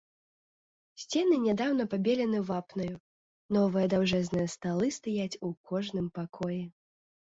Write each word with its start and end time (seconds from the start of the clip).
Сцены 1.01 1.35
нядаўна 1.47 1.83
пабелены 1.91 2.39
вапнаю, 2.49 2.95
новыя 3.57 3.85
даўжэзныя 3.95 4.47
сталы 4.57 4.85
стаяць 4.99 5.33
у 5.49 5.55
кожным 5.73 6.07
пакоі. 6.21 6.61